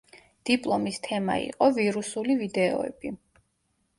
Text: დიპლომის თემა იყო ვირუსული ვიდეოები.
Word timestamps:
დიპლომის 0.49 0.97
თემა 1.07 1.35
იყო 1.43 1.69
ვირუსული 1.77 2.39
ვიდეოები. 2.41 3.15